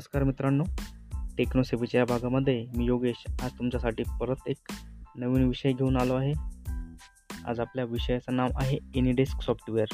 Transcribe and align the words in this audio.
नमस्कार 0.00 0.22
मित्रांनो. 0.22 0.64
टेक्नोसेफीच्या 1.38 2.00
या 2.00 2.06
भागामध्ये 2.06 2.66
मी 2.76 2.84
योगेश. 2.84 3.24
आज 3.42 3.50
तुमच्यासाठी 3.58 4.02
परत 4.20 4.36
एक 4.46 4.72
नवीन 5.16 5.46
विषय 5.46 5.72
घेऊन 5.72 5.96
आलो 5.96 6.14
आहे. 6.14 6.32
आज 7.46 7.60
आपल्या 7.60 7.84
विषयाचं 7.84 8.36
नाव 8.36 8.48
आहे 8.54 8.78
एनिडेस्क 8.94 9.40
सॉफ्टवेअर 9.40 9.86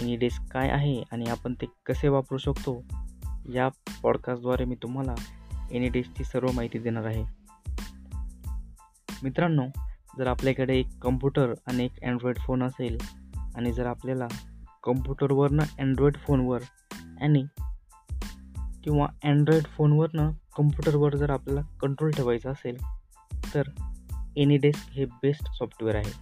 एनिडेस्क 0.00 0.42
काय 0.52 0.70
आहे 0.70 1.02
आणि 1.12 1.24
आपण 1.24 1.54
ते 1.54 1.66
कसे 1.86 2.08
वापरू 2.08 2.38
शकतो? 2.38 2.84
या 3.52 3.68
पॉडकास्टद्वारे 4.02 4.64
मी 4.64 4.74
तुम्हाला 4.74 5.14
एनिडेस्कची 5.70 6.24
सर्व 6.24 6.48
माहिती 6.54 6.78
देणार 6.78 7.04
आहे. 7.04 7.24
मित्रांनो 9.22 9.66
जर 10.18 10.26
आपल्याकडे 10.26 10.78
एक 10.78 10.88
कम्प्युटर 11.02 11.52
आणि 11.66 11.84
एक 11.84 12.02
अँड्रॉईड 12.02 12.38
फोन 12.38 12.62
असेल 12.62 12.98
आणि 13.54 13.72
जर 13.72 13.86
आपल्याला 13.86 14.28
कम्प्युटरवरनं 14.84 15.64
अँड्रॉईड 15.78 16.16
फोनवर 16.16 16.60
आणि 17.20 17.44
किंवा 18.84 19.06
अँड्रॉईड 19.24 19.64
फोनवरनं 19.64 20.30
कम्प्युटरवर 20.56 21.16
जर 21.16 21.30
आपल्याला 21.30 21.60
कंट्रोल 21.60 22.10
ठेवायचा 22.10 22.50
असेल 22.50 22.76
तर 23.54 23.62
एनिडेस्क 24.36 24.90
हे 24.90 25.04
बेस्ट 25.04 25.44
सॉफ्टवेअर 25.52 25.96
आहे. 25.96 26.12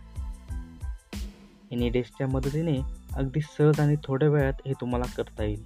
एनिडेस्कच्या 1.70 2.26
मदतीने 2.26 2.80
अगदी 3.14 3.40
सहज 3.40 3.80
आणि 3.80 3.96
थोड्या 4.04 4.28
वेळात 4.28 4.52
हे 4.66 4.72
तुम्हाला 4.72 5.12
करता 5.16 5.44
येईल. 5.44 5.64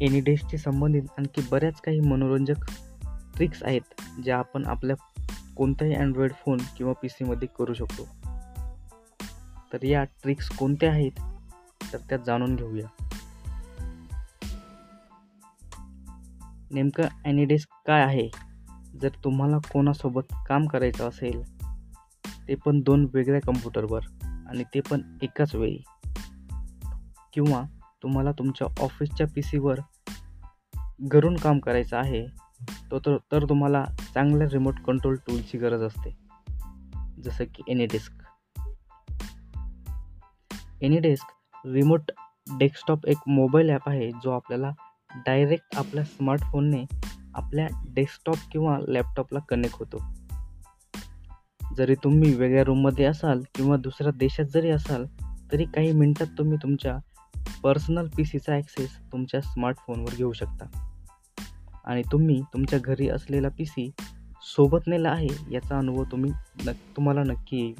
एनिडेस्कशी 0.00 0.58
संबंधित 0.58 1.02
आणखी 1.18 1.42
बऱ्याच 1.50 1.80
काही 1.80 2.00
मनोरंजक 2.00 2.64
ट्रिक्स 3.36 3.62
आहेत 3.62 4.20
ज्या 4.24 4.38
आपण 4.38 4.66
आपल्या 4.66 4.96
कोणत्याही 5.56 5.94
अँड्रॉईड 5.94 6.32
फोन 6.32 6.58
किंवा 6.76 6.92
पी 6.92 7.08
सीमध्ये 7.08 7.48
करू 7.58 7.74
शकतो. 7.74 8.08
तर 9.72 9.84
या 9.84 10.04
ट्रिक्स 10.04 10.48
कोणत्या 10.48 10.90
आहेत 10.90 11.12
तर 11.92 11.98
त्यात 11.98 12.20
जाणून 12.26 12.56
घेऊया. 12.56 13.03
नेमकं 16.70 17.04
ॲनिडेस्क 17.24 17.68
काय 17.86 18.02
आहे? 18.02 18.28
जर 19.02 19.08
तुम्हाला 19.24 19.58
कोणासोबत 19.58 20.34
काम 20.46 20.66
करायचं 20.66 21.08
असेल 21.08 21.42
ते 22.48 22.54
पण 22.54 22.80
दोन 22.80 23.08
वेगळ्या 23.14 23.40
कम्प्युटरवर 23.40 24.00
आणि 24.48 24.64
ते 24.74 24.80
पण 24.80 25.18
एकाच 25.22 25.54
वेळी. 25.54 25.78
किंवा 27.32 27.62
तुम्हाला 28.02 28.32
तुमच्या 28.32 28.66
ऑफिसच्या 28.80 29.26
पी 29.34 29.42
सीवर 29.42 29.80
घरून 31.00 31.36
काम 31.36 31.58
करायचं 31.58 31.96
आहे 31.96 32.26
तो 32.90 32.98
तर 32.98 33.16
तर 33.32 33.48
तुम्हाला 33.48 33.84
चांगल्या 34.14 34.46
रिमोट 34.52 34.74
कंट्रोल 34.86 35.16
टूलची 35.16 35.58
गरज 35.58 35.82
असते 35.82 36.16
जसं 37.22 37.44
की 37.44 37.62
एनिडेस्क 37.68 38.12
एनिडेस्क 40.82 41.26
रिमोट 41.66 42.10
डेस्कटॉप 42.58 43.06
एक 43.06 43.16
मोबाईल 43.26 43.70
ॲप 43.70 43.88
आहे 43.88 44.10
जो 44.10 44.30
आपल्याला 44.30 44.72
डायरेक्ट 45.16 45.76
आपल्या 45.76 46.04
स्मार्टफोनने 46.04 46.84
आपल्या 47.34 47.66
डेस्कटॉप 47.88 48.36
किंवा 48.52 48.78
लॅपटॉपला 48.88 49.38
कनेक्ट 49.38 49.76
होतो. 49.78 50.02
जरी 51.76 51.94
तुम्ही 51.94 52.34
वेगळ्या 52.34 52.64
रूममध्ये 52.64 53.04
असाल 53.04 53.42
किंवा 53.54 53.76
दुसऱ्या 53.76 54.12
देशात 54.16 54.44
जरी 54.44 54.70
असाल 54.70 55.04
तरी 55.52 55.64
काही 55.64 55.92
मिनटात 55.92 56.26
तुम्ही 56.38 56.58
तुमच्या 56.62 56.98
पर्सनल 57.62 58.08
पी 58.16 58.24
सीचा 58.24 58.54
ॲक्सेस 58.54 58.96
तुमच्या 59.12 59.40
स्मार्टफोनवर 59.40 60.14
घेऊ 60.16 60.32
शकता. 60.32 60.90
आणि 61.84 62.02
तुम्ही 62.12 62.40
तुमच्या 62.40 62.78
घरी 62.84 63.08
असलेला 63.08 63.48
पी 63.48 63.64
सी 63.64 63.90
सोबत 64.56 64.78
नेला 64.86 65.10
आहे 65.10 65.28
याचा 65.50 65.78
अनुभव 65.78 66.04
तुम्ही 66.04 66.30
नक 66.66 66.74
तुम्हाला 66.96 67.22
नक्की 67.22 67.60
येईल. 67.60 67.74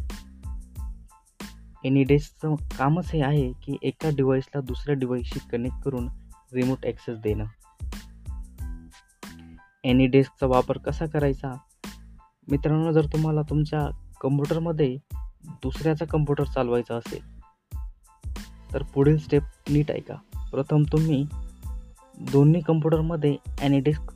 एनिडेस्कचं 1.84 2.54
कामच 2.54 3.10
हे 3.10 3.22
आहे 3.22 3.52
की 3.52 3.76
एका 3.82 4.10
डिव्हाइसला 4.16 4.60
दुसऱ्या 4.60 4.94
डिव्हाइसशी 4.94 5.38
कनेक्ट 5.52 5.84
करून 5.84 6.08
रिमोट 6.54 6.86
ॲक्सेस 6.86 7.18
देणं. 7.18 7.44
एनिडेस्कचा 9.84 10.46
वापर 10.46 10.78
कसा 10.78 11.06
करायचा? 11.06 11.56
मित्रांनो 12.50 12.92
जर 12.92 13.06
तुम्हाला 13.06 13.42
तुमच्या 13.42 13.88
कम्प्युटरमध्ये 14.20 14.96
दुसऱ्याचा 15.44 16.04
कम्प्युटर 16.04 16.44
चालवायचा 16.44 16.96
असेल 16.96 17.22
तर 18.72 18.82
पुढील 18.82 19.18
स्टेप 19.18 19.42
नीट 19.70 19.90
ऐका. 19.90 20.14
प्रथम 20.50 20.82
तुम्ही 20.92 21.26
दोन्ही 22.32 22.60
कम्प्युटरमध्ये 22.60 23.36
ॲनिडेस्क 23.58 24.12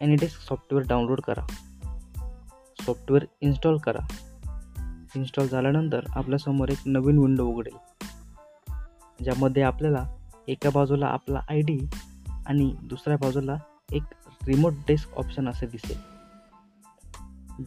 ॲनिडेस्क 0.00 0.40
सॉफ्टवेअर 0.40 0.86
डाउनलोड 0.88 1.20
करा. 1.20 1.46
सॉफ्टवेअर 2.86 3.24
इन्स्टॉल 3.40 3.76
करा. 3.76 4.06
इन्स्टॉल 5.16 5.48
झाल्यानंतर 5.48 6.00
आपल्यासमोर 6.16 6.68
एक 6.68 6.78
नवीन 6.86 7.18
विंडो 7.18 7.46
उघडेल 7.46 7.76
ज्यामध्ये 9.24 9.62
आपल्याला 9.62 10.04
एका 10.48 10.70
बाजूला 10.70 11.06
आपला 11.06 11.40
आय 11.50 11.60
डी 11.60 11.78
आणि 12.46 12.72
दुसऱ्या 12.82 13.16
बाजूला 13.20 13.56
एक 13.92 14.02
रिमोट 14.46 14.72
डेस्क 14.88 15.14
ऑप्शन 15.18 15.48
असे 15.48 15.66
दिसेल. 15.66 15.98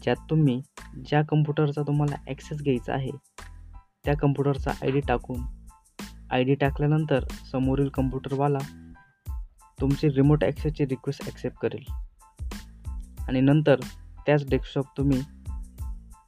ज्यात 0.04 0.30
तुम्ही 0.30 0.62
ज्या 1.08 1.22
कम्प्युटरचा 1.22 1.82
तुम्हाला 1.82 2.16
ॲक्सेस 2.28 2.62
घ्यायचा 2.62 2.94
आहे 2.94 3.12
त्या 4.06 4.16
कम्प्युटरचा 4.18 4.72
आय 4.82 4.92
डी 4.92 5.00
टाकून 5.00 5.42
आय 6.32 6.44
डी 6.44 6.56
टाकल्यानंतर 6.56 7.24
समोरील 7.52 7.90
कम्प्युटरवाला 7.90 8.60
तुमची 9.80 10.10
रिमोट 10.10 10.44
ॲक्सेसची 10.44 10.86
रिक्वेस्ट 10.86 11.26
ॲक्सेप्ट 11.26 11.58
करेल. 11.62 11.84
आणि 13.28 13.42
नंतर 13.42 13.80
त्याच 14.26 14.50
डेस्कटॉप 14.50 14.86
तुम्ही 14.98 15.22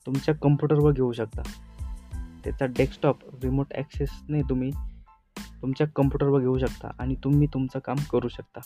तुमच्या 0.06 0.36
कम्प्युटरवर 0.36 0.92
घेऊ 0.92 1.12
शकता. 1.12 1.42
त्याचा 2.44 2.66
डेस्कटॉप 2.66 3.44
रिमोट 3.44 3.74
ॲक्सेसने 3.74 4.42
तुम्ही 4.42 4.72
तुमच्या 5.62 5.88
कम्प्युटरवर 5.96 6.40
घेऊ 6.40 6.58
शकता 6.58 6.88
आणि 7.00 7.16
तुम्ही 7.16 7.48
तुमचं 7.48 7.80
काम 7.80 7.96
करू 8.12 8.28
शकता. 8.28 8.60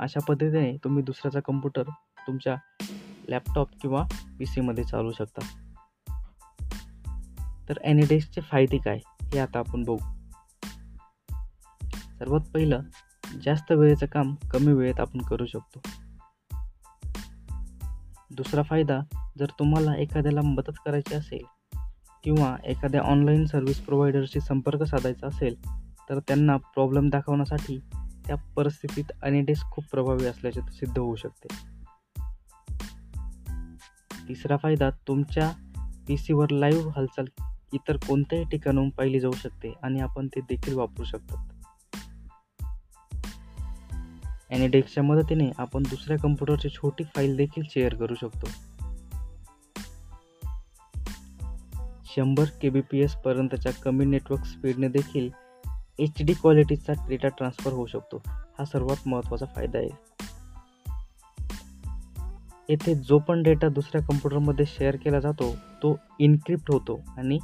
अशा 0.00 0.20
पद्धतीने 0.20 0.76
तुम्ही 0.76 1.02
दुसऱ्याचा 1.02 1.40
कम्प्युटर 1.40 1.82
तुमच्या 2.26 2.56
लॅपटॉप 3.28 3.68
किंवा 3.80 4.06
पी 4.38 4.46
सीमध्ये 4.46 4.84
चालवू 4.84 5.12
शकता. 5.12 5.40
तर 7.68 7.74
ॲनिडेस्कचे 7.84 8.40
फायदे 8.40 8.78
काय 8.78 8.98
हे 9.22 9.38
आता 9.38 9.58
आपण 9.58 9.84
बघू. 9.84 9.98
सर्वात 12.18 12.40
पहिलं 12.54 12.80
जास्त 13.42 13.72
वेळेचं 13.72 14.06
काम 14.06 14.34
कमी 14.34 14.72
वेळेत 14.72 15.00
आपण 15.00 15.18
करू 15.18 15.46
शकतो. 15.46 15.80
दुसरा 18.30 18.62
फायदा 18.62 19.00
जर 19.38 19.46
तुम्हाला 19.58 19.94
एखाद्याला 19.94 20.40
मदत 20.42 20.72
करायची 20.86 21.14
असेल 21.14 21.59
किंवा 22.24 22.56
एखाद्या 22.64 23.00
ऑनलाईन 23.00 23.46
सर्व्हिस 23.46 23.80
प्रोव्हायडरशी 23.80 24.40
संपर्क 24.40 24.82
साधायचा 24.82 25.26
असेल 25.26 25.54
तर 26.10 26.18
त्यांना 26.18 26.56
प्रॉब्लेम 26.56 27.08
दाखवण्यासाठी 27.08 27.78
त्या 28.26 28.36
परिस्थितीत 28.56 29.04
अनिडेस्क 29.22 29.66
खूप 29.66 29.84
प्रभावी 29.90 30.26
असल्याचे 30.26 30.60
सिद्ध 30.60 30.98
होऊ 30.98 31.14
शकते. 31.16 31.48
तिसरा 34.28 34.56
फायदा 34.56 34.90
तुमच्या 34.90 35.52
पी 36.08 36.16
सीवर 36.16 36.50
लाईव्ह 36.50 36.92
हालचाल 36.96 37.26
इतर 37.72 37.96
कोणत्याही 37.96 38.44
ठिकाणून 38.44 38.90
पाहिली 38.90 39.20
जाऊ 39.20 39.32
शकते 39.32 39.72
आणि 39.82 40.00
आपण 40.00 40.26
ते 40.26 40.40
देखील 40.40 40.74
वापरू 40.74 41.04
शकतात. 41.04 41.46
ॲनिडेक्सच्या 44.50 45.02
मदतीने 45.02 45.50
आपण 45.58 45.82
दुसऱ्या 45.82 46.18
कम्प्युटरची 46.18 46.68
छोटी 46.68 47.04
फाईल 47.04 47.36
देखील 47.36 47.62
शेअर 47.70 47.94
करू 47.94 48.14
शकतो. 48.14 48.48
शंभर 52.16 52.44
के 52.44 52.70
बी 52.70 52.80
पी 52.80 52.98
एसपर्यंतच्या 52.98 53.72
कमी 53.72 54.04
नेटवर्क 54.04 54.44
स्पीडने 54.44 54.88
देखील 54.88 55.30
एच 55.98 56.22
डी 56.22 56.32
क्वालिटीचा 56.32 56.92
डेटा 57.08 57.28
ट्रान्सफर 57.28 57.72
होऊ 57.72 57.86
शकतो. 57.86 58.22
हा 58.28 58.64
सर्वात 58.64 59.08
महत्त्वाचा 59.08 59.46
फायदा 59.46 59.78
आहे. 59.78 59.88
येथे 62.68 62.94
जो 62.94 63.18
पण 63.18 63.42
डेटा 63.42 63.68
दुसऱ्या 63.68 64.02
कम्प्युटरमध्ये 64.02 64.66
शेअर 64.66 64.96
केला 64.96 65.20
जातो 65.20 65.54
तो 65.54 65.98
इनक्रिप्ट 66.18 66.72
होतो 66.72 67.00
आणि 67.16 67.38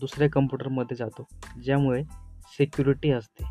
दुसऱ्या 0.00 0.30
कम्प्युटरमध्ये 0.30 0.96
जातो 0.96 1.28
ज्यामुळे 1.64 2.04
सिक्युरिटी 2.46 3.10
असते. 3.10 3.44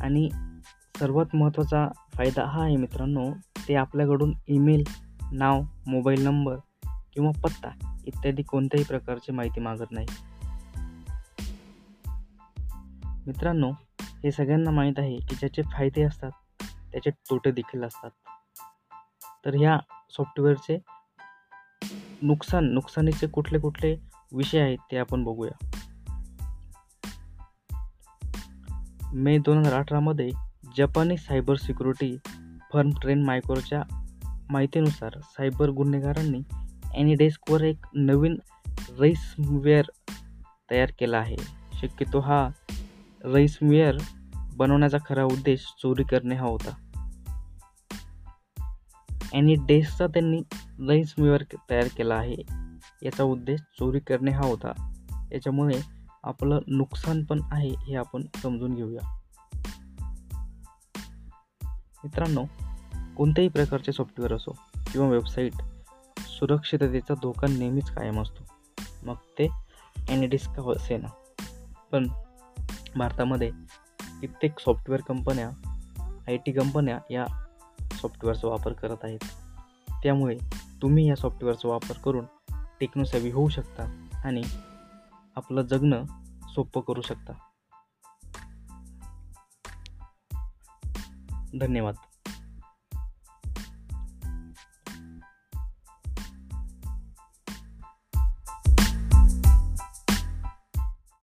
आणि 0.00 0.28
सर्वात 0.98 1.36
महत्त्वाचा 1.36 1.88
फायदा 2.14 2.44
हा 2.44 2.64
आहे 2.64 2.76
मित्रांनो 2.76 3.30
ते 3.68 3.74
आपल्याकडून 3.74 4.34
ईमेल 4.48 4.84
नाव 5.32 5.62
मोबाईल 5.86 6.22
नंबर 6.22 6.56
किंवा 7.14 7.30
पत्ता 7.44 7.96
इत्यादी 8.06 8.42
कोणत्याही 8.42 8.84
प्रकारची 8.84 9.32
माहिती 9.32 9.60
मागत 9.60 9.90
नाही. 9.90 10.06
मित्रांनो 13.26 13.72
हे 14.00 14.32
सगळ्यांना 14.32 14.70
माहीत 14.70 14.92
आहे 14.98 15.16
की 15.16 15.34
ज्याचे 15.34 15.62
फायदे 15.62 16.02
असतात 16.02 16.30
त्याचे 16.92 17.10
तोटे 17.10 17.50
देखील 17.50 17.82
असतात. 17.82 18.10
तर 19.44 19.54
ह्या 19.54 19.78
सॉफ्टवेअरचे 20.10 20.78
नुकसान 22.22 22.64
नुकसानीचे 22.64 23.26
कुठले 23.26 23.58
कुठले 23.58 23.96
विषय 24.32 24.60
आहेत 24.60 24.78
ते 24.78 24.96
आपण 24.96 25.24
बघूया. 25.24 25.66
मे 29.14 29.38
दोन 29.38 29.58
हजार 29.58 29.72
अठरामध्ये 29.72 30.30
जपानी 30.76 31.16
सायबर 31.16 31.56
सिक्युरिटी 31.56 32.16
फर्म 32.72 32.90
ट्रेन 33.02 33.24
मायक्रोच्या 33.24 33.82
माहितीनुसार 34.50 35.20
सायबर 35.20 35.68
गुन्हेगारांनी 35.68 36.42
ॲनिडेस्कवर 36.94 37.60
एक 37.60 37.76
नवीन 37.94 38.36
रईसवेअर 38.98 39.84
तयार 40.70 40.90
केला 40.98 41.18
आहे. 41.18 41.36
शक्यतो 41.82 42.20
हा 42.20 42.48
रईसवेअर 43.24 43.96
बनवण्याचा 44.56 44.98
खरा 45.08 45.24
उद्देश 45.24 45.60
चोरी 45.82 46.02
करणे 46.02 46.34
हा 46.34 46.46
होता. 46.46 46.86
आणि 49.34 49.54
डेस्कचा 49.54 50.06
त्यांनी 50.06 50.42
रईसवेअर 50.88 51.42
तयार 51.70 51.84
केला 51.96 52.14
आहे. 52.14 52.36
याचा 53.02 53.22
उद्देश 53.22 53.60
चोरी 53.60 53.98
करणे 53.98 54.30
हा 54.30 54.46
होता. 54.46 54.92
याच्यामुळे 55.32 55.80
आपलं 56.24 56.58
नुकसान 56.66 57.24
पण 57.24 57.40
आहे 57.52 57.70
हे 57.70 57.96
आपण 57.96 58.22
समजून 58.42 58.74
घेऊया. 58.74 59.16
मित्रांनो 62.04 62.44
कोणत्याही 63.16 63.48
प्रकारचे 63.48 63.92
सॉफ्टवेअर 63.92 64.32
असो 64.32 64.56
किंवा 64.92 65.08
वेबसाईट 65.08 65.52
सुरक्षिततेचा 66.40 67.14
धोका 67.14 67.46
नेहमीच 67.50 67.90
कायम 67.90 68.22
असतो. 68.22 68.44
मग 69.02 69.14
ते 69.14 69.48
एनिडिस्क 70.08 70.50
का 70.50 70.62
हो 70.62 70.72
असेना 70.72 71.08
पण 71.92 72.08
भारतामध्ये 72.96 73.50
कित्येक 74.20 74.60
सॉफ्टवेअर 74.60 75.00
कंपन्या 75.02 75.50
आय 76.28 76.36
टी 76.36 76.52
कंपन्या 76.52 76.98
या 77.10 77.26
सॉफ्टवेअरचा 77.92 78.48
वापर 78.48 78.72
करत 78.72 78.96
आहेत. 79.02 79.18
त्यामुळे 80.02 80.38
तुम्ही 80.82 81.08
या 81.08 81.16
सॉफ्टवेअरचा 81.16 81.68
वापर 81.68 81.98
करून 81.98 82.24
टेक्नोसेवी 82.80 83.30
होऊ 83.30 83.48
शकता 83.48 84.08
आणि 84.24 84.42
आपलं 85.36 85.62
जगणं 85.62 86.04
सोपं 86.48 86.80
करू 86.80 87.00
शकता. 87.00 87.32
धन्यवाद. 91.60 91.94